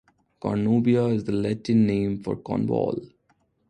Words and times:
Cornubia 0.41 1.13
is 1.13 1.25
the 1.25 1.31
Latin 1.31 1.85
name 1.85 2.23
for 2.23 2.35
Cornwall. 2.37 2.99